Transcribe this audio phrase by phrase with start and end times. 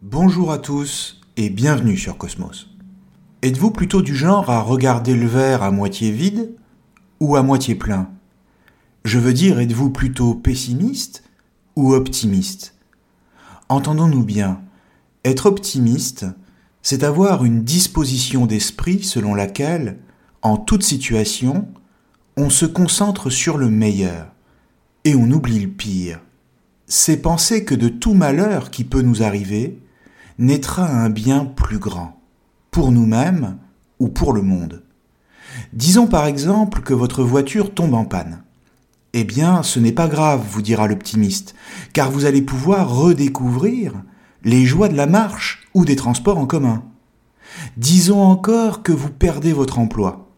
[0.00, 2.68] Bonjour à tous et bienvenue sur Cosmos.
[3.42, 6.54] Êtes-vous plutôt du genre à regarder le verre à moitié vide
[7.20, 8.10] ou à moitié plein?
[9.04, 11.24] Je veux dire, êtes-vous plutôt pessimiste
[11.76, 12.74] ou optimiste?
[13.68, 14.62] Entendons-nous bien,
[15.24, 16.26] être optimiste,
[16.82, 19.98] c'est avoir une disposition d'esprit selon laquelle,
[20.42, 21.68] en toute situation,
[22.36, 24.32] on se concentre sur le meilleur
[25.04, 26.20] et on oublie le pire.
[26.86, 29.78] C'est penser que de tout malheur qui peut nous arriver,
[30.38, 32.20] naîtra un bien plus grand,
[32.70, 33.58] pour nous-mêmes
[33.98, 34.82] ou pour le monde.
[35.72, 38.42] Disons par exemple que votre voiture tombe en panne.
[39.12, 41.54] Eh bien, ce n'est pas grave, vous dira l'optimiste,
[41.92, 43.94] car vous allez pouvoir redécouvrir
[44.44, 46.84] les joies de la marche ou des transports en commun.
[47.76, 50.30] Disons encore que vous perdez votre emploi.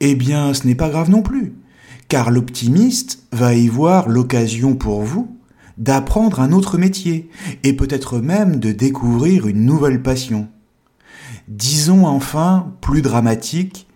[0.00, 1.54] Eh bien, ce n'est pas grave non plus,
[2.08, 5.36] car l'optimiste va y voir l'occasion pour vous
[5.78, 7.28] d'apprendre un autre métier,
[7.62, 10.48] et peut-être même de découvrir une nouvelle passion.
[11.48, 13.86] Disons enfin, plus dramatique,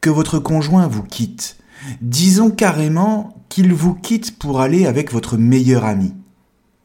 [0.00, 1.56] que votre conjoint vous quitte.
[2.00, 6.12] Disons carrément qu'il vous quitte pour aller avec votre meilleur ami.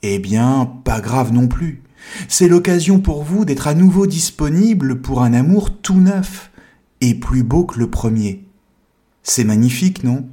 [0.04, 1.82] Eh bien, pas grave non plus.
[2.28, 6.52] C'est l'occasion pour vous d'être à nouveau disponible pour un amour tout neuf
[7.02, 8.46] et plus beau que le premier.
[9.24, 10.28] C'est magnifique, non?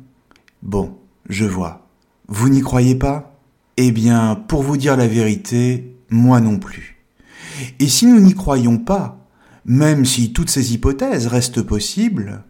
[0.65, 0.97] Bon,
[1.29, 1.87] je vois.
[2.27, 3.39] Vous n'y croyez pas?
[3.77, 7.05] Eh bien, pour vous dire la vérité, moi non plus.
[7.81, 9.29] Et si nous n'y croyons pas,
[9.67, 12.45] même si toutes ces hypothèses restent possibles,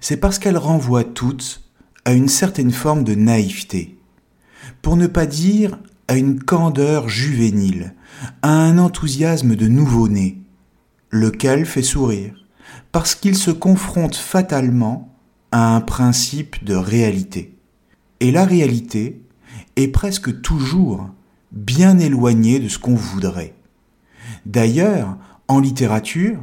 [0.00, 1.62] c'est parce qu'elles renvoient toutes
[2.04, 3.98] à une certaine forme de naïveté,
[4.82, 5.78] pour ne pas dire
[6.08, 7.94] à une candeur juvénile,
[8.42, 10.42] à un enthousiasme de nouveau-né,
[11.10, 12.34] lequel fait sourire,
[12.90, 15.13] parce qu'il se confronte fatalement
[15.62, 17.56] un principe de réalité.
[18.20, 19.24] Et la réalité,
[19.76, 21.10] est presque toujours
[21.52, 23.54] bien éloigné de ce qu'on voudrait.
[24.46, 25.16] D'ailleurs,
[25.48, 26.40] en littérature,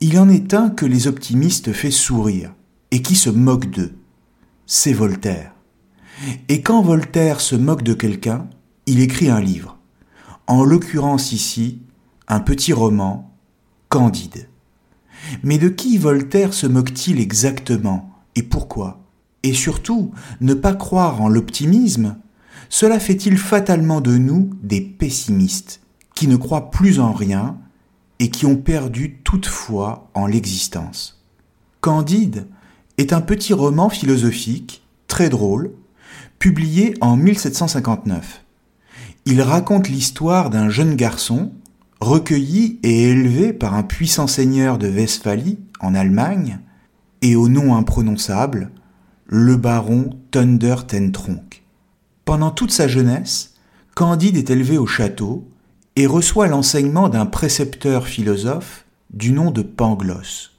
[0.00, 2.54] il en est un que les optimistes fait sourire
[2.90, 3.94] et qui se moque d'eux.
[4.66, 5.54] C'est Voltaire.
[6.48, 8.48] Et quand Voltaire se moque de quelqu'un,
[8.86, 9.78] il écrit un livre.
[10.46, 11.80] En l'occurrence ici,
[12.26, 13.34] un petit roman,
[13.88, 14.48] Candide.
[15.42, 18.07] Mais de qui Voltaire se moque-t-il exactement?
[18.38, 19.00] Et pourquoi?
[19.42, 22.16] Et surtout, ne pas croire en l'optimisme,
[22.68, 25.80] cela fait-il fatalement de nous des pessimistes,
[26.14, 27.58] qui ne croient plus en rien
[28.20, 31.20] et qui ont perdu toute foi en l'existence?
[31.80, 32.46] Candide
[32.96, 35.72] est un petit roman philosophique, très drôle,
[36.38, 38.44] publié en 1759.
[39.26, 41.50] Il raconte l'histoire d'un jeune garçon,
[41.98, 46.60] recueilli et élevé par un puissant seigneur de Westphalie, en Allemagne,
[47.22, 48.70] et au nom imprononçable,
[49.26, 51.62] le baron Thunder Tentronck.
[52.24, 53.54] Pendant toute sa jeunesse,
[53.94, 55.48] Candide est élevé au château
[55.96, 60.56] et reçoit l'enseignement d'un précepteur philosophe du nom de Pangloss,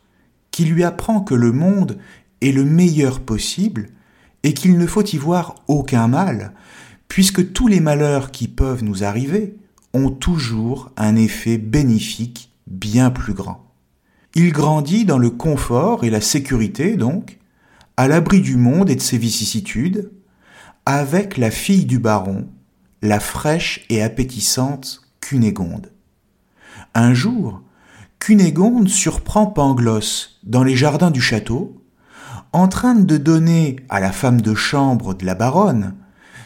[0.52, 1.98] qui lui apprend que le monde
[2.42, 3.90] est le meilleur possible
[4.44, 6.54] et qu'il ne faut y voir aucun mal,
[7.08, 9.56] puisque tous les malheurs qui peuvent nous arriver
[9.94, 13.69] ont toujours un effet bénéfique bien plus grand.
[14.36, 17.40] Il grandit dans le confort et la sécurité, donc,
[17.98, 20.12] à l'abri du monde et de ses vicissitudes,
[20.86, 22.48] avec la fille du baron,
[23.02, 25.92] la fraîche et appétissante Cunégonde.
[26.94, 27.62] Un jour,
[28.20, 31.84] Cunégonde surprend Pangloss dans les jardins du château,
[32.52, 35.96] en train de donner à la femme de chambre de la baronne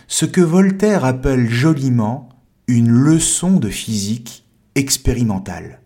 [0.07, 2.29] ce que Voltaire appelle joliment
[2.67, 4.45] une leçon de physique
[4.75, 5.82] expérimentale.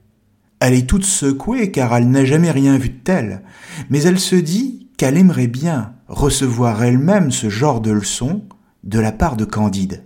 [0.59, 3.43] Elle est toute secouée car elle n'a jamais rien vu de tel,
[3.89, 8.43] mais elle se dit qu'elle aimerait bien recevoir elle-même ce genre de leçon
[8.83, 10.05] de la part de Candide.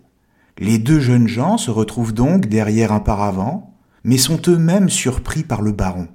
[0.58, 5.62] Les deux jeunes gens se retrouvent donc derrière un paravent, mais sont eux-mêmes surpris par
[5.62, 6.08] le baron.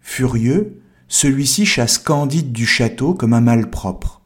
[0.00, 4.22] Furieux, celui-ci chasse Candide du château comme un malpropre.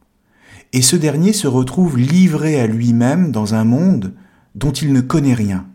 [0.72, 4.14] Et ce dernier se retrouve livré à lui-même dans un monde
[4.54, 5.66] dont il ne connaît rien.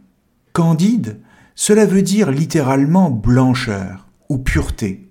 [0.53, 1.19] Candide,
[1.55, 5.09] cela veut dire littéralement blancheur ou pureté.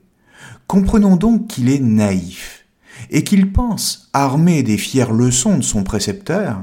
[0.67, 2.67] Comprenons donc qu'il est naïf
[3.11, 6.59] et qu'il pense, armé des fières leçons de son précepteur,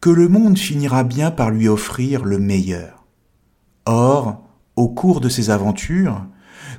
[0.00, 3.04] que le monde finira bien par lui offrir le meilleur.
[3.84, 6.24] Or, au cours de ses aventures,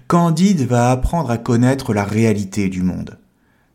[0.07, 3.19] Candide va apprendre à connaître la réalité du monde,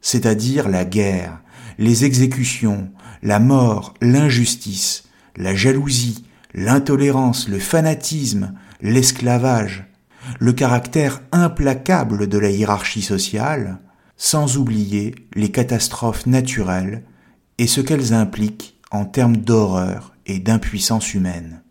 [0.01, 1.41] c'est-à-dire la guerre,
[1.79, 2.91] les exécutions,
[3.23, 5.05] la mort, l'injustice,
[5.37, 6.26] la jalousie,
[6.57, 9.85] l'intolérance, le fanatisme, l'esclavage,
[10.41, 13.79] le caractère implacable de la hiérarchie sociale,
[14.17, 17.05] sans oublier les catastrophes naturelles
[17.59, 21.63] et ce qu'elles impliquent en termes d'horreur et d'impuissance humaine.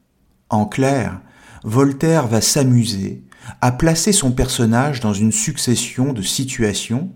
[0.50, 1.20] En clair,
[1.64, 3.24] Voltaire va s'amuser
[3.62, 7.12] à placer son personnage dans une succession de situations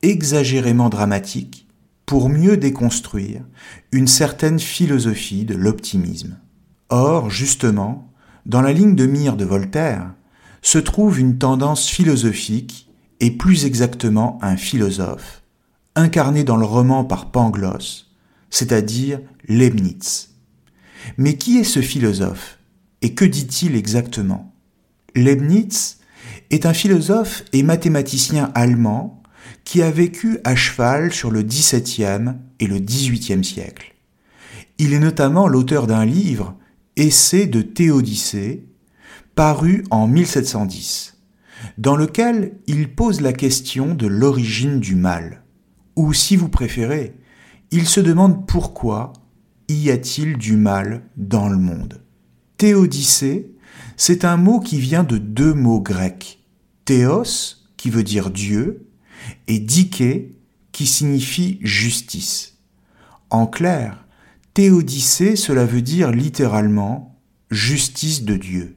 [0.00, 1.68] exagérément dramatiques
[2.06, 3.44] pour mieux déconstruire
[3.92, 6.38] une certaine philosophie de l'optimisme.
[6.94, 8.12] Or, justement,
[8.44, 10.12] dans la ligne de mire de Voltaire,
[10.60, 15.42] se trouve une tendance philosophique et plus exactement un philosophe,
[15.96, 18.10] incarné dans le roman par Pangloss,
[18.50, 20.34] c'est-à-dire Leibniz.
[21.16, 22.58] Mais qui est ce philosophe
[23.00, 24.54] et que dit-il exactement?
[25.14, 25.96] Leibniz
[26.50, 29.22] est un philosophe et mathématicien allemand
[29.64, 33.94] qui a vécu à cheval sur le XVIIe et le XVIIIe siècle.
[34.76, 36.58] Il est notamment l'auteur d'un livre
[36.96, 38.66] Essai de Théodicée,
[39.34, 41.16] paru en 1710,
[41.78, 45.42] dans lequel il pose la question de l'origine du mal,
[45.96, 47.14] ou si vous préférez,
[47.70, 49.14] il se demande pourquoi
[49.70, 52.02] y a-t-il du mal dans le monde.
[52.58, 53.54] Théodicée,
[53.96, 56.44] c'est un mot qui vient de deux mots grecs,
[56.84, 58.86] théos, qui veut dire Dieu,
[59.46, 60.36] et diké,
[60.72, 62.58] qui signifie justice.
[63.30, 64.04] En clair,
[64.54, 67.18] Théodicée, cela veut dire littéralement
[67.50, 68.76] justice de Dieu.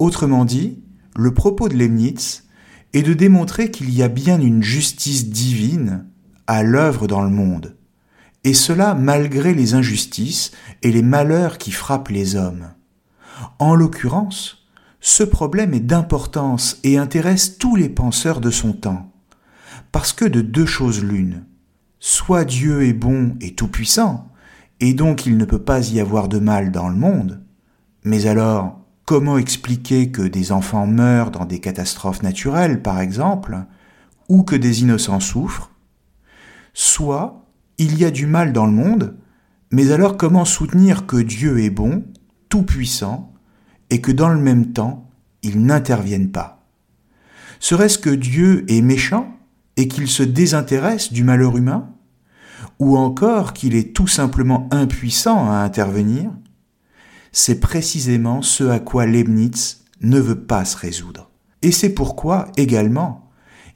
[0.00, 0.82] Autrement dit,
[1.14, 2.48] le propos de Leibniz
[2.92, 6.06] est de démontrer qu'il y a bien une justice divine
[6.48, 7.76] à l'œuvre dans le monde,
[8.42, 10.50] et cela malgré les injustices
[10.82, 12.70] et les malheurs qui frappent les hommes.
[13.60, 14.66] En l'occurrence,
[15.00, 19.12] ce problème est d'importance et intéresse tous les penseurs de son temps,
[19.92, 21.44] parce que de deux choses l'une,
[22.00, 24.31] soit Dieu est bon et tout-puissant,
[24.82, 27.40] et donc il ne peut pas y avoir de mal dans le monde.
[28.04, 33.64] Mais alors, comment expliquer que des enfants meurent dans des catastrophes naturelles, par exemple,
[34.28, 35.70] ou que des innocents souffrent?
[36.74, 37.46] Soit
[37.78, 39.16] il y a du mal dans le monde,
[39.70, 42.02] mais alors comment soutenir que Dieu est bon,
[42.48, 43.32] tout-puissant,
[43.88, 45.08] et que dans le même temps,
[45.44, 46.66] il n'intervienne pas?
[47.60, 49.36] Serait-ce que Dieu est méchant
[49.76, 51.88] et qu'il se désintéresse du malheur humain?
[52.78, 56.30] Ou encore qu'il est tout simplement impuissant à intervenir,
[57.32, 61.30] c'est précisément ce à quoi Leibniz ne veut pas se résoudre.
[61.62, 63.30] Et c'est pourquoi, également,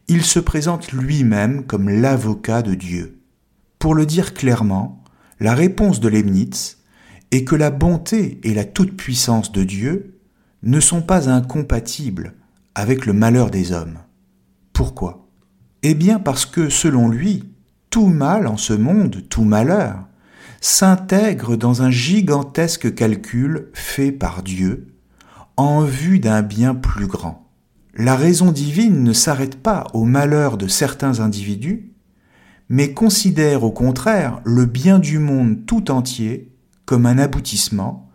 [0.08, 3.20] il se présente lui-même comme l'avocat de Dieu.
[3.78, 5.02] Pour le dire clairement,
[5.40, 6.78] la réponse de Leibniz
[7.30, 10.20] est que la bonté et la toute-puissance de Dieu
[10.62, 12.34] ne sont pas incompatibles
[12.74, 13.98] avec le malheur des hommes.
[14.72, 15.28] Pourquoi?
[15.82, 17.44] Eh bien parce que, selon lui,
[17.96, 20.06] tout mal en ce monde, tout malheur,
[20.60, 24.88] s'intègre dans un gigantesque calcul fait par Dieu
[25.56, 27.50] en vue d'un bien plus grand.
[27.94, 31.94] La raison divine ne s'arrête pas au malheur de certains individus,
[32.68, 38.10] mais considère au contraire le bien du monde tout entier comme un aboutissement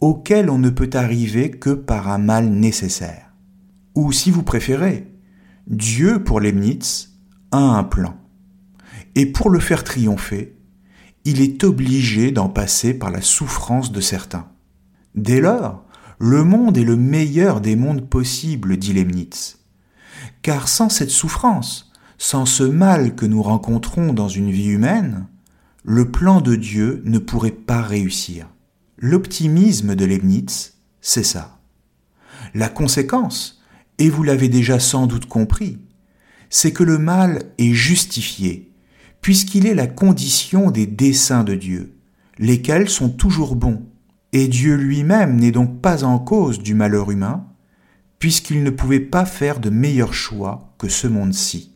[0.00, 3.32] auquel on ne peut arriver que par un mal nécessaire.
[3.96, 5.12] Ou si vous préférez,
[5.66, 7.18] Dieu pour Leibniz
[7.50, 8.14] a un plan.
[9.16, 10.54] Et pour le faire triompher,
[11.24, 14.46] il est obligé d'en passer par la souffrance de certains.
[15.14, 15.84] Dès lors,
[16.18, 19.58] le monde est le meilleur des mondes possibles, dit Leibniz.
[20.42, 25.26] Car sans cette souffrance, sans ce mal que nous rencontrons dans une vie humaine,
[25.82, 28.48] le plan de Dieu ne pourrait pas réussir.
[28.98, 31.58] L'optimisme de Leibniz, c'est ça.
[32.54, 33.62] La conséquence,
[33.98, 35.78] et vous l'avez déjà sans doute compris,
[36.50, 38.75] c'est que le mal est justifié
[39.26, 41.96] puisqu'il est la condition des desseins de Dieu,
[42.38, 43.82] lesquels sont toujours bons,
[44.32, 47.44] et Dieu lui-même n'est donc pas en cause du malheur humain,
[48.20, 51.72] puisqu'il ne pouvait pas faire de meilleur choix que ce monde-ci.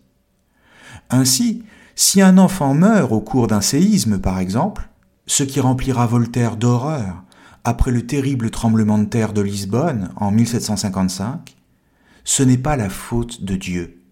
[1.11, 1.64] Ainsi,
[1.97, 4.88] si un enfant meurt au cours d'un séisme, par exemple,
[5.26, 7.25] ce qui remplira Voltaire d'horreur
[7.64, 11.57] après le terrible tremblement de terre de Lisbonne en 1755,
[12.23, 14.04] ce n'est pas la faute de Dieu.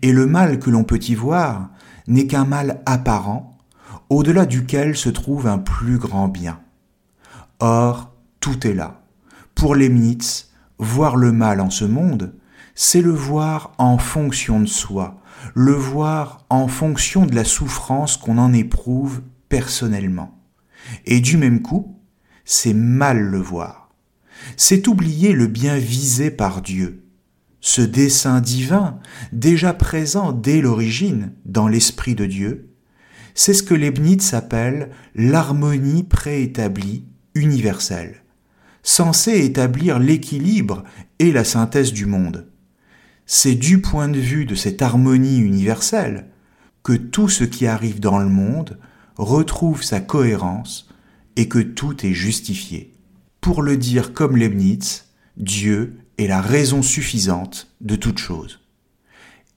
[0.00, 1.68] Et le mal que l'on peut y voir
[2.06, 3.58] n'est qu'un mal apparent,
[4.08, 6.60] au-delà duquel se trouve un plus grand bien.
[7.60, 9.02] Or, tout est là.
[9.54, 12.34] Pour Leibniz, voir le mal en ce monde,
[12.74, 15.20] c'est le voir en fonction de soi,
[15.54, 20.38] le voir en fonction de la souffrance qu'on en éprouve personnellement.
[21.04, 21.98] Et du même coup,
[22.44, 23.90] c'est mal le voir.
[24.56, 27.01] C'est oublier le bien visé par Dieu.
[27.64, 28.98] Ce dessein divin,
[29.30, 32.74] déjà présent dès l'origine dans l'Esprit de Dieu,
[33.34, 37.04] c'est ce que Leibniz appelle l'harmonie préétablie
[37.36, 38.24] universelle,
[38.82, 40.82] censée établir l'équilibre
[41.20, 42.48] et la synthèse du monde.
[43.26, 46.26] C'est du point de vue de cette harmonie universelle
[46.82, 48.80] que tout ce qui arrive dans le monde
[49.16, 50.88] retrouve sa cohérence
[51.36, 52.92] et que tout est justifié.
[53.40, 55.04] Pour le dire comme Leibniz,
[55.36, 58.60] Dieu est la raison suffisante de toute chose.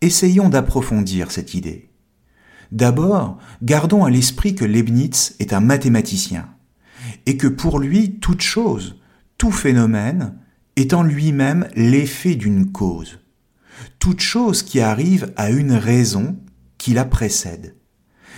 [0.01, 1.89] Essayons d'approfondir cette idée.
[2.71, 6.49] D'abord, gardons à l'esprit que Leibniz est un mathématicien,
[7.25, 8.99] et que pour lui, toute chose,
[9.37, 10.37] tout phénomène,
[10.75, 13.19] est en lui-même l'effet d'une cause.
[13.99, 16.37] Toute chose qui arrive a une raison
[16.77, 17.75] qui la précède.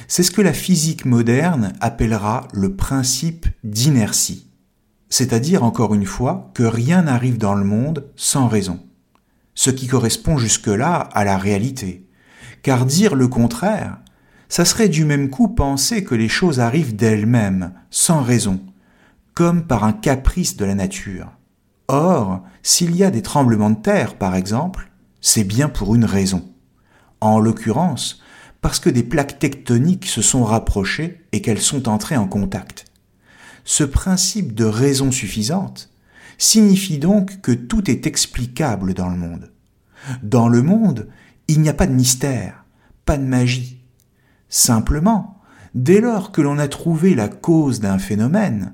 [0.07, 4.47] C'est ce que la physique moderne appellera le principe d'inertie.
[5.09, 8.79] C'est-à-dire, encore une fois, que rien n'arrive dans le monde sans raison.
[9.55, 12.07] Ce qui correspond jusque-là à la réalité.
[12.61, 13.97] Car dire le contraire,
[14.49, 18.61] ça serait du même coup penser que les choses arrivent d'elles-mêmes, sans raison,
[19.33, 21.31] comme par un caprice de la nature.
[21.87, 26.43] Or, s'il y a des tremblements de terre, par exemple, c'est bien pour une raison.
[27.21, 28.21] En l'occurrence,
[28.61, 32.87] parce que des plaques tectoniques se sont rapprochées et qu'elles sont entrées en contact.
[33.69, 35.89] Ce principe de raison suffisante
[36.38, 39.51] signifie donc que tout est explicable dans le monde.
[40.24, 41.09] Dans le monde,
[41.50, 42.63] il n'y a pas de mystère,
[43.03, 43.83] pas de magie.
[44.47, 45.41] Simplement,
[45.75, 48.74] dès lors que l'on a trouvé la cause d'un phénomène,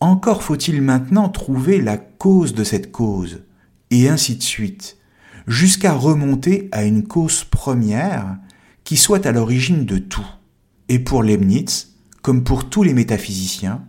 [0.00, 3.42] encore faut-il maintenant trouver la cause de cette cause,
[3.90, 4.96] et ainsi de suite,
[5.46, 8.38] jusqu'à remonter à une cause première
[8.82, 10.26] qui soit à l'origine de tout.
[10.88, 13.84] Et pour Leibniz, comme pour tous les métaphysiciens,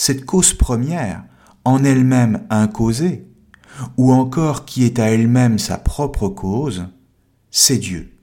[0.00, 1.24] cette cause première,
[1.66, 3.26] en elle-même incausée,
[3.98, 6.86] ou encore qui est à elle-même sa propre cause,
[7.50, 8.16] c'est Dieu.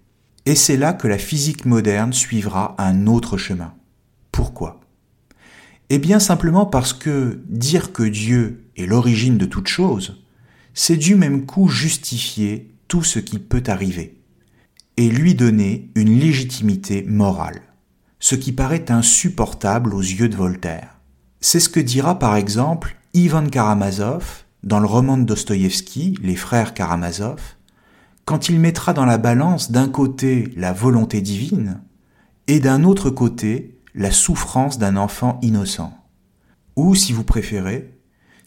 [0.47, 3.75] Et c'est là que la physique moderne suivra un autre chemin.
[4.31, 4.79] Pourquoi?
[5.91, 10.23] Eh bien simplement parce que dire que Dieu est l'origine de toute chose,
[10.73, 14.19] c'est du même coup justifier tout ce qui peut arriver
[14.97, 17.61] et lui donner une légitimité morale,
[18.19, 20.96] ce qui paraît insupportable aux yeux de Voltaire.
[21.39, 26.73] C'est ce que dira par exemple Ivan Karamazov dans le roman de Dostoïevski, Les frères
[26.73, 27.39] Karamazov,
[28.25, 31.81] quand il mettra dans la balance d'un côté la volonté divine
[32.47, 35.93] et d'un autre côté la souffrance d'un enfant innocent.
[36.75, 37.97] Ou, si vous préférez,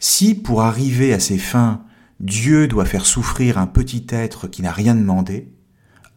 [0.01, 1.85] si pour arriver à ses fins,
[2.19, 5.55] Dieu doit faire souffrir un petit être qui n'a rien demandé,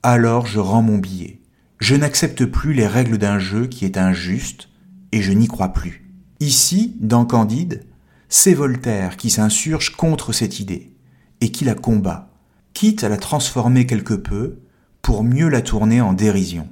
[0.02, 1.42] alors je rends mon billet.
[1.80, 4.70] Je n'accepte plus les règles d'un jeu qui est injuste,
[5.12, 6.03] et je n'y crois plus.
[6.44, 7.86] Ici, dans Candide,
[8.28, 10.94] c'est Voltaire qui s'insurge contre cette idée,
[11.40, 12.34] et qui la combat,
[12.74, 14.60] quitte à la transformer quelque peu,
[15.02, 16.68] pour mieux la tourner en dérision.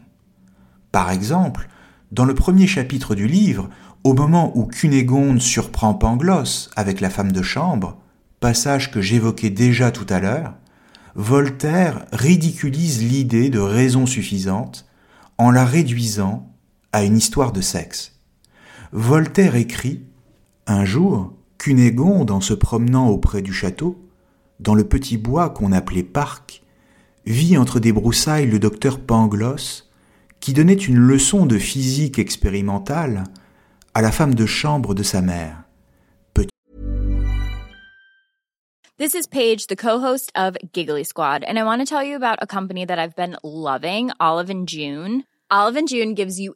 [0.91, 1.69] Par exemple,
[2.11, 3.69] dans le premier chapitre du livre,
[4.03, 7.97] au moment où Cunégonde surprend Pangloss avec la femme de chambre,
[8.41, 10.53] passage que j'évoquais déjà tout à l'heure,
[11.15, 14.85] Voltaire ridiculise l'idée de raison suffisante
[15.37, 16.51] en la réduisant
[16.91, 18.20] à une histoire de sexe.
[18.93, 20.03] Voltaire écrit
[20.67, 23.97] Un jour, Cunégonde, en se promenant auprès du château,
[24.59, 26.61] dans le petit bois qu'on appelait parc,
[27.25, 29.89] vit entre des broussailles le docteur Pangloss,
[30.41, 33.23] qui donnait une leçon de physique expérimentale
[33.93, 35.63] à la femme de chambre de sa mère.
[38.97, 42.37] This is Paige, the co-host of Giggly Squad, and I want to tell you about
[42.39, 45.23] a company that I've been loving, Olive June.
[45.49, 46.55] Olive June gives you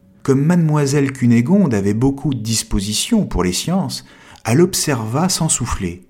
[0.23, 4.05] Comme mademoiselle Cunégonde avait beaucoup de disposition pour les sciences,
[4.45, 6.03] elle observa sans souffler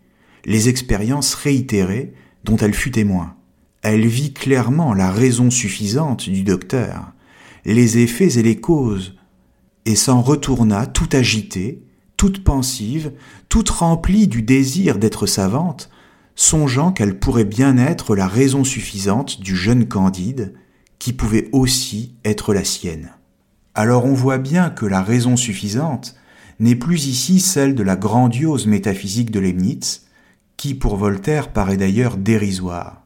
[0.46, 3.36] les expériences réitérées dont elle fut témoin.
[3.84, 7.14] Elle vit clairement la raison suffisante du docteur,
[7.66, 9.16] les effets et les causes,
[9.86, 11.84] et s'en retourna tout agitée,
[12.18, 13.14] toute pensive,
[13.50, 15.90] toute remplie du désir d'être savante,
[16.36, 20.54] songeant qu'elle pourrait bien être la raison suffisante du jeune Candide,
[21.00, 23.12] qui pouvait aussi être la sienne.
[23.74, 26.16] Alors on voit bien que la raison suffisante
[26.60, 30.08] n'est plus ici celle de la grandiose métaphysique de Leibniz,
[30.58, 33.04] qui pour Voltaire paraît d'ailleurs dérisoire,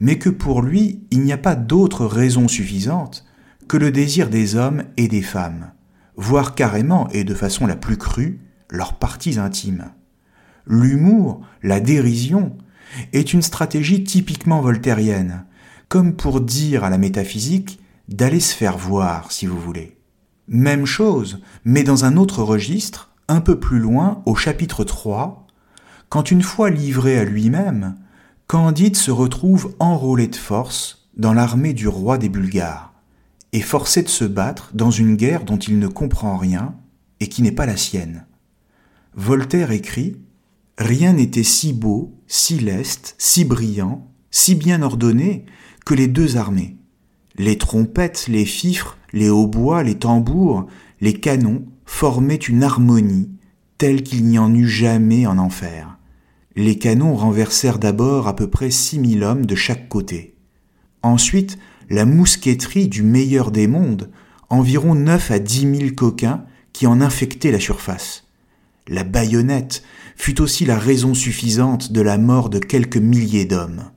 [0.00, 3.24] mais que pour lui il n'y a pas d'autre raison suffisante
[3.68, 5.70] que le désir des hommes et des femmes,
[6.16, 9.86] voire carrément et de façon la plus crue, leurs parties intimes.
[10.66, 12.56] L'humour, la dérision,
[13.12, 15.44] est une stratégie typiquement voltairienne,
[15.88, 19.96] comme pour dire à la métaphysique d'aller se faire voir, si vous voulez.
[20.48, 25.46] Même chose, mais dans un autre registre, un peu plus loin, au chapitre 3,
[26.08, 27.96] quand une fois livré à lui-même,
[28.46, 32.92] Candide se retrouve enrôlé de force dans l'armée du roi des Bulgares,
[33.52, 36.74] et forcé de se battre dans une guerre dont il ne comprend rien
[37.20, 38.26] et qui n'est pas la sienne.
[39.14, 40.16] Voltaire écrit
[40.78, 45.44] Rien n'était si beau, si leste, si brillant, si bien ordonné
[45.84, 46.76] que les deux armées.
[47.36, 50.66] Les trompettes, les fifres, les hautbois, les tambours,
[51.00, 53.30] les canons formaient une harmonie
[53.78, 55.98] telle qu'il n'y en eut jamais en enfer.
[56.54, 60.36] Les canons renversèrent d'abord à peu près six mille hommes de chaque côté.
[61.02, 61.58] Ensuite,
[61.90, 64.10] la mousqueterie du meilleur des mondes,
[64.50, 68.24] environ neuf à dix mille coquins qui en infectaient la surface.
[68.88, 69.82] La baïonnette
[70.16, 73.90] fut aussi la raison suffisante de la mort de quelques milliers d'hommes.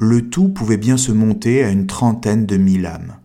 [0.00, 3.16] Le tout pouvait bien se monter à une trentaine de mille âmes.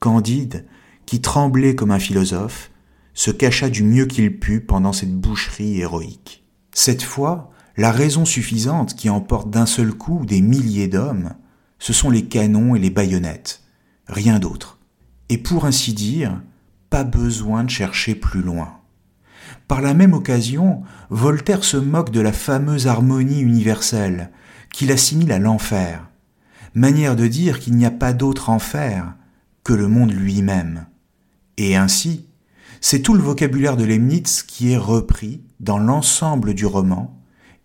[0.00, 0.64] Candide,
[1.06, 2.72] qui tremblait comme un philosophe,
[3.14, 6.44] se cacha du mieux qu'il put pendant cette boucherie héroïque.
[6.72, 11.34] Cette fois, la raison suffisante qui emporte d'un seul coup des milliers d'hommes,
[11.78, 13.62] ce sont les canons et les baïonnettes,
[14.08, 14.80] rien d'autre.
[15.28, 16.42] Et pour ainsi dire,
[16.90, 18.80] pas besoin de chercher plus loin.
[19.68, 24.32] Par la même occasion, Voltaire se moque de la fameuse harmonie universelle,
[24.72, 26.08] qu'il assimile à l'enfer,
[26.76, 29.14] manière de dire qu'il n'y a pas d'autre enfer
[29.64, 30.86] que le monde lui-même.
[31.56, 32.26] Et ainsi,
[32.82, 37.18] c'est tout le vocabulaire de Leibniz qui est repris dans l'ensemble du roman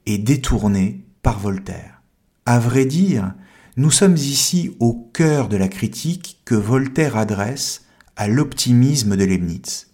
[0.05, 2.01] et détourné par Voltaire.
[2.45, 3.33] À vrai dire,
[3.75, 9.87] nous sommes ici au cœur de la critique que Voltaire adresse à l'optimisme de Leibniz.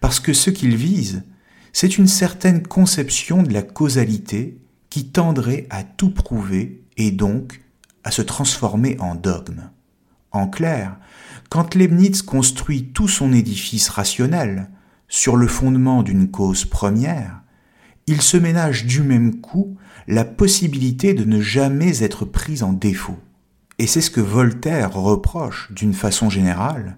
[0.00, 1.24] Parce que ce qu'il vise,
[1.72, 7.63] c'est une certaine conception de la causalité qui tendrait à tout prouver et donc
[8.04, 9.70] à se transformer en dogme.
[10.30, 10.96] En clair,
[11.48, 14.70] quand Leibniz construit tout son édifice rationnel
[15.08, 17.42] sur le fondement d'une cause première,
[18.06, 23.18] il se ménage du même coup la possibilité de ne jamais être pris en défaut.
[23.78, 26.96] Et c'est ce que Voltaire reproche, d'une façon générale,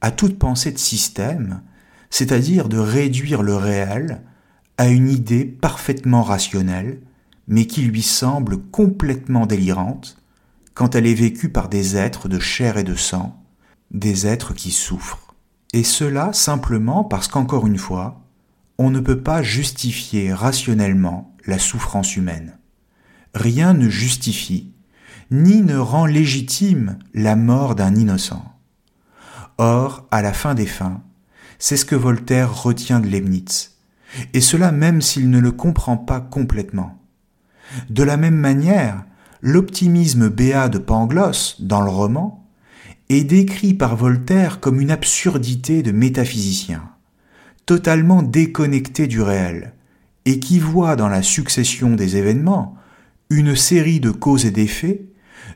[0.00, 1.62] à toute pensée de système,
[2.10, 4.20] c'est-à-dire de réduire le réel
[4.76, 7.00] à une idée parfaitement rationnelle,
[7.48, 10.18] mais qui lui semble complètement délirante
[10.74, 13.42] quand elle est vécue par des êtres de chair et de sang,
[13.90, 15.34] des êtres qui souffrent.
[15.72, 18.20] Et cela simplement parce qu'encore une fois,
[18.78, 22.58] on ne peut pas justifier rationnellement la souffrance humaine.
[23.34, 24.72] Rien ne justifie,
[25.30, 28.44] ni ne rend légitime la mort d'un innocent.
[29.58, 31.02] Or, à la fin des fins,
[31.58, 33.78] c'est ce que Voltaire retient de Leibniz,
[34.32, 37.00] et cela même s'il ne le comprend pas complètement.
[37.90, 39.04] De la même manière,
[39.44, 42.48] l'optimisme béat de Pangloss, dans le roman,
[43.10, 46.82] est décrit par Voltaire comme une absurdité de métaphysicien,
[47.66, 49.74] totalement déconnecté du réel,
[50.24, 52.78] et qui voit dans la succession des événements
[53.28, 55.04] une série de causes et d'effets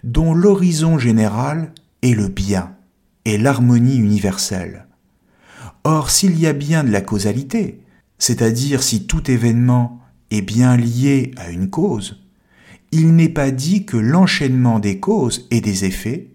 [0.04, 1.72] dont l'horizon général
[2.02, 2.74] est le bien
[3.24, 4.86] et l'harmonie universelle.
[5.84, 7.80] Or, s'il y a bien de la causalité,
[8.18, 12.27] c'est-à-dire si tout événement est bien lié à une cause,
[12.92, 16.30] il n'est pas dit que l'enchaînement des causes et des effets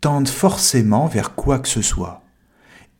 [0.00, 2.22] tende forcément vers quoi que ce soit,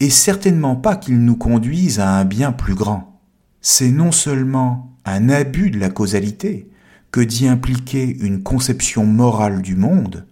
[0.00, 3.20] et certainement pas qu'il nous conduise à un bien plus grand.
[3.60, 6.70] C'est non seulement un abus de la causalité
[7.10, 10.26] que d'y impliquer une conception morale du monde,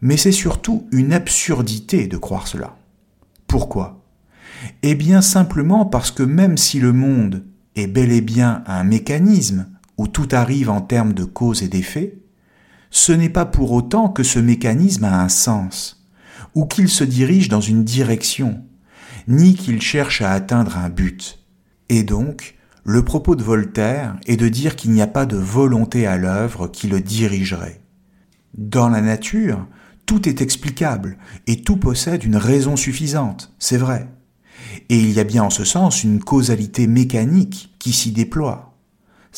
[0.00, 2.76] mais c'est surtout une absurdité de croire cela.
[3.46, 4.04] Pourquoi?
[4.82, 9.66] Eh bien simplement parce que même si le monde est bel et bien un mécanisme
[9.98, 12.18] où tout arrive en termes de cause et d'effet,
[12.90, 16.06] ce n'est pas pour autant que ce mécanisme a un sens,
[16.54, 18.64] ou qu'il se dirige dans une direction,
[19.28, 21.40] ni qu'il cherche à atteindre un but.
[21.88, 26.06] Et donc, le propos de Voltaire est de dire qu'il n'y a pas de volonté
[26.06, 27.80] à l'œuvre qui le dirigerait.
[28.54, 29.66] Dans la nature,
[30.06, 34.08] tout est explicable et tout possède une raison suffisante, c'est vrai.
[34.88, 38.75] Et il y a bien en ce sens une causalité mécanique qui s'y déploie.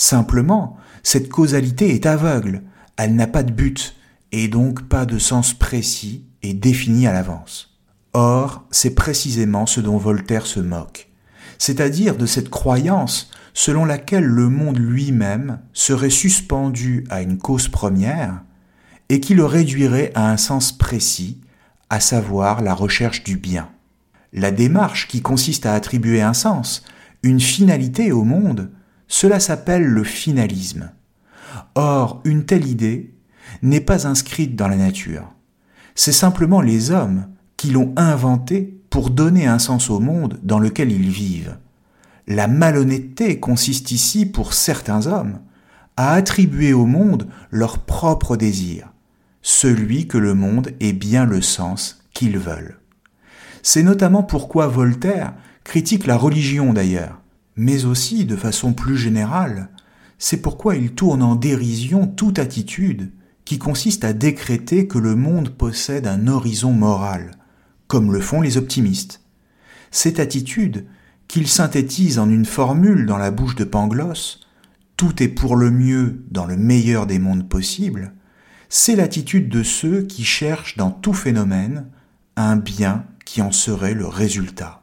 [0.00, 2.62] Simplement, cette causalité est aveugle,
[2.96, 3.96] elle n'a pas de but,
[4.30, 7.76] et donc pas de sens précis et défini à l'avance.
[8.12, 11.08] Or, c'est précisément ce dont Voltaire se moque,
[11.58, 18.44] c'est-à-dire de cette croyance selon laquelle le monde lui-même serait suspendu à une cause première
[19.08, 21.40] et qui le réduirait à un sens précis,
[21.90, 23.68] à savoir la recherche du bien.
[24.32, 26.84] La démarche qui consiste à attribuer un sens,
[27.24, 28.70] une finalité au monde,
[29.08, 30.90] cela s'appelle le finalisme.
[31.74, 33.14] Or, une telle idée
[33.62, 35.32] n'est pas inscrite dans la nature.
[35.94, 40.92] C'est simplement les hommes qui l'ont inventée pour donner un sens au monde dans lequel
[40.92, 41.56] ils vivent.
[42.26, 45.40] La malhonnêteté consiste ici, pour certains hommes,
[45.96, 48.92] à attribuer au monde leur propre désir,
[49.42, 52.78] celui que le monde ait bien le sens qu'ils veulent.
[53.62, 57.20] C'est notamment pourquoi Voltaire critique la religion d'ailleurs,
[57.58, 59.68] mais aussi de façon plus générale,
[60.16, 63.10] c'est pourquoi il tourne en dérision toute attitude
[63.44, 67.32] qui consiste à décréter que le monde possède un horizon moral,
[67.88, 69.22] comme le font les optimistes.
[69.90, 70.86] Cette attitude,
[71.26, 74.40] qu'il synthétise en une formule dans la bouche de Pangloss,
[74.96, 78.14] tout est pour le mieux dans le meilleur des mondes possibles,
[78.68, 81.86] c'est l'attitude de ceux qui cherchent dans tout phénomène
[82.36, 84.82] un bien qui en serait le résultat.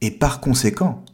[0.00, 1.04] Et par conséquent,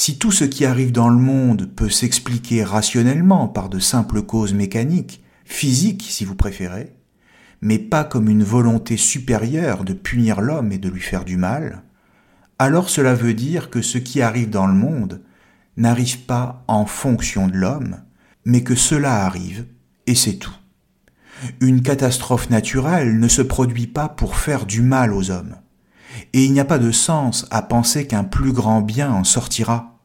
[0.00, 4.54] si tout ce qui arrive dans le monde peut s'expliquer rationnellement par de simples causes
[4.54, 6.94] mécaniques, physiques si vous préférez,
[7.60, 11.82] mais pas comme une volonté supérieure de punir l'homme et de lui faire du mal,
[12.58, 15.20] alors cela veut dire que ce qui arrive dans le monde
[15.76, 17.98] n'arrive pas en fonction de l'homme,
[18.46, 19.66] mais que cela arrive,
[20.06, 20.56] et c'est tout.
[21.60, 25.56] Une catastrophe naturelle ne se produit pas pour faire du mal aux hommes,
[26.32, 29.98] et il n'y a pas de sens à penser qu'un plus grand bien en sortira.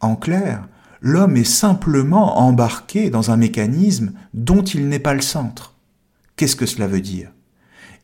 [0.00, 0.68] En clair,
[1.00, 5.74] l'homme est simplement embarqué dans un mécanisme dont il n'est pas le centre.
[6.36, 7.30] Qu'est-ce que cela veut dire?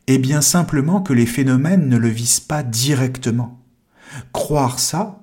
[0.07, 3.59] Eh bien simplement que les phénomènes ne le visent pas directement.
[4.33, 5.19] Croire ça,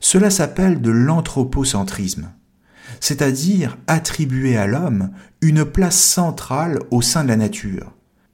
[0.00, 2.30] cela s'appelle de l'anthropocentrisme,
[3.00, 7.92] c'est-à-dire attribuer à l'homme une place centrale au sein de la nature,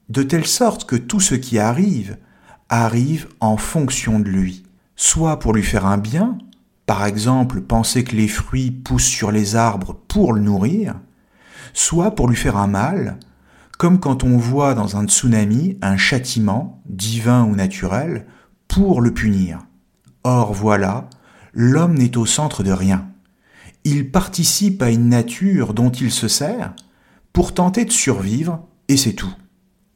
[0.08, 2.16] de telle sorte que tout ce qui arrive
[2.68, 4.64] arrive en fonction de lui,
[4.96, 6.38] soit pour lui faire un bien,
[6.86, 10.94] par exemple penser que les fruits poussent sur les arbres pour le nourrir,
[11.72, 13.18] soit pour lui faire un mal,
[13.78, 18.26] comme quand on voit dans un tsunami un châtiment, divin ou naturel,
[18.66, 19.60] pour le punir.
[20.24, 21.08] Or voilà,
[21.52, 23.08] l'homme n'est au centre de rien.
[23.84, 26.74] Il participe à une nature dont il se sert
[27.32, 29.34] pour tenter de survivre, et c'est tout.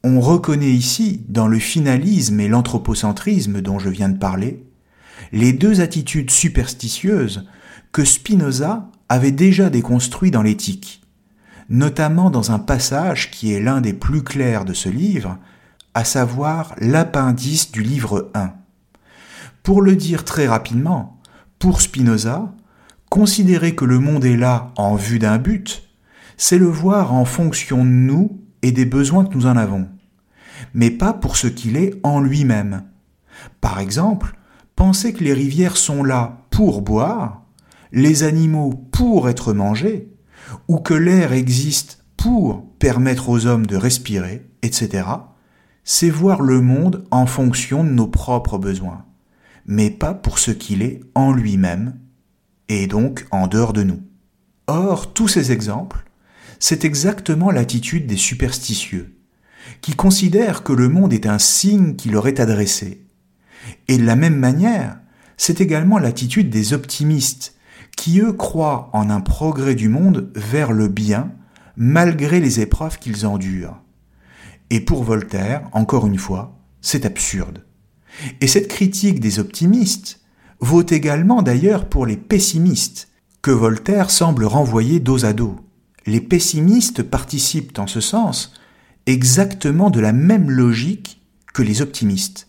[0.05, 4.65] On reconnaît ici, dans le finalisme et l'anthropocentrisme dont je viens de parler,
[5.31, 7.47] les deux attitudes superstitieuses
[7.93, 11.01] que Spinoza avait déjà déconstruit dans l'éthique,
[11.69, 15.37] notamment dans un passage qui est l'un des plus clairs de ce livre,
[15.93, 18.51] à savoir l'appendice du livre 1.
[19.63, 21.21] Pour le dire très rapidement,
[21.59, 22.53] pour Spinoza,
[23.09, 25.87] considérer que le monde est là en vue d'un but,
[26.35, 29.87] c'est le voir en fonction de nous et des besoins que nous en avons,
[30.73, 32.83] mais pas pour ce qu'il est en lui-même.
[33.61, 34.37] Par exemple,
[34.75, 37.43] penser que les rivières sont là pour boire,
[37.91, 40.11] les animaux pour être mangés,
[40.67, 45.05] ou que l'air existe pour permettre aux hommes de respirer, etc.,
[45.83, 49.05] c'est voir le monde en fonction de nos propres besoins,
[49.65, 51.99] mais pas pour ce qu'il est en lui-même,
[52.69, 54.01] et donc en dehors de nous.
[54.67, 56.05] Or, tous ces exemples,
[56.59, 59.17] c'est exactement l'attitude des superstitieux,
[59.81, 63.05] qui considèrent que le monde est un signe qui leur est adressé.
[63.87, 64.97] Et de la même manière,
[65.37, 67.55] c'est également l'attitude des optimistes,
[67.95, 71.31] qui eux croient en un progrès du monde vers le bien,
[71.75, 73.79] malgré les épreuves qu'ils endurent.
[74.69, 77.63] Et pour Voltaire, encore une fois, c'est absurde.
[78.41, 80.21] Et cette critique des optimistes
[80.59, 83.09] vaut également d'ailleurs pour les pessimistes,
[83.41, 85.59] que Voltaire semble renvoyer dos à dos
[86.05, 88.53] les pessimistes participent en ce sens
[89.05, 91.21] exactement de la même logique
[91.53, 92.47] que les optimistes,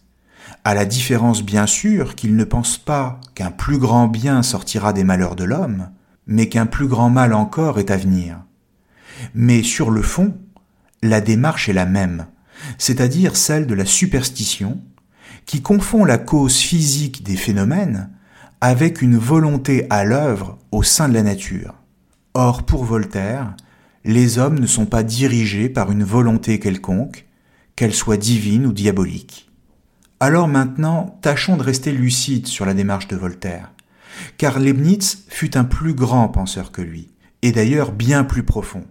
[0.65, 5.05] à la différence bien sûr qu'ils ne pensent pas qu'un plus grand bien sortira des
[5.05, 5.91] malheurs de l'homme,
[6.27, 8.41] mais qu'un plus grand mal encore est à venir.
[9.35, 10.35] Mais sur le fond,
[11.03, 12.27] la démarche est la même,
[12.79, 14.81] c'est-à-dire celle de la superstition,
[15.45, 18.11] qui confond la cause physique des phénomènes
[18.63, 21.75] avec une volonté à l'œuvre au sein de la nature.
[22.33, 23.55] Or, pour Voltaire,
[24.05, 27.27] les hommes ne sont pas dirigés par une volonté quelconque,
[27.77, 29.51] qu'elle soit divine ou diabolique.
[30.21, 33.73] Alors maintenant, tâchons de rester lucides sur la démarche de Voltaire,
[34.39, 37.11] car Leibniz fut un plus grand penseur que lui,
[37.43, 38.85] et d'ailleurs bien plus profond.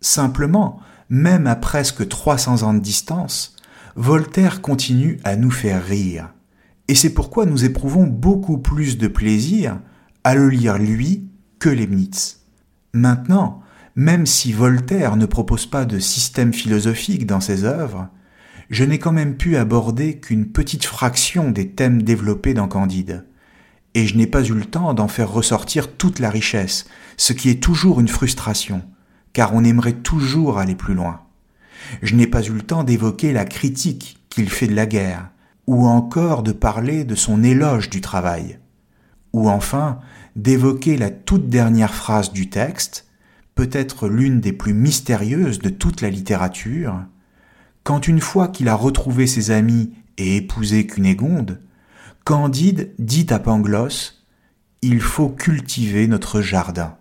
[0.00, 3.56] Simplement, même à presque 300 ans de distance,
[3.94, 6.34] Voltaire continue à nous faire rire,
[6.88, 9.80] et c'est pourquoi nous éprouvons beaucoup plus de plaisir
[10.24, 12.40] à le lire lui que Leibniz.
[12.92, 13.62] Maintenant,
[13.96, 18.08] même si Voltaire ne propose pas de système philosophique dans ses œuvres,
[18.68, 23.24] je n'ai quand même pu aborder qu'une petite fraction des thèmes développés dans Candide.
[23.94, 27.48] Et je n'ai pas eu le temps d'en faire ressortir toute la richesse, ce qui
[27.48, 28.82] est toujours une frustration,
[29.32, 31.22] car on aimerait toujours aller plus loin.
[32.02, 35.30] Je n'ai pas eu le temps d'évoquer la critique qu'il fait de la guerre,
[35.66, 38.58] ou encore de parler de son éloge du travail,
[39.32, 40.00] ou enfin
[40.34, 43.05] d'évoquer la toute dernière phrase du texte,
[43.56, 47.04] peut-être l'une des plus mystérieuses de toute la littérature,
[47.82, 51.60] quand une fois qu'il a retrouvé ses amis et épousé Cunégonde,
[52.24, 54.24] Candide dit à Pangloss
[54.82, 56.96] Il faut cultiver notre jardin.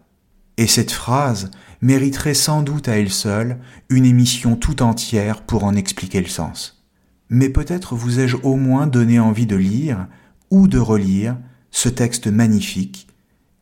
[0.58, 5.76] Et cette phrase mériterait sans doute à elle seule une émission tout entière pour en
[5.76, 6.84] expliquer le sens.
[7.30, 10.08] Mais peut-être vous ai-je au moins donné envie de lire
[10.50, 11.38] ou de relire
[11.70, 13.08] ce texte magnifique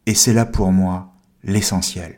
[0.06, 2.18] et c'est là pour moi l'essentiel.